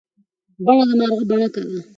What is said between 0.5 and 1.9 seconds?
بڼه د مارغه بڼکه ده.